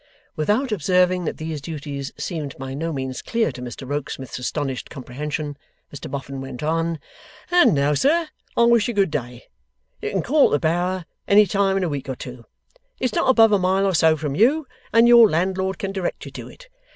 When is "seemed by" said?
2.17-2.73